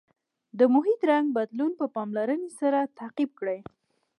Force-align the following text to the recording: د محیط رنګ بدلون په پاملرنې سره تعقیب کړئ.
د 0.59 0.61
محیط 0.73 1.01
رنګ 1.11 1.25
بدلون 1.37 1.71
په 1.79 1.85
پاملرنې 1.95 2.49
سره 2.59 2.79
تعقیب 2.99 3.31
کړئ. 3.39 3.59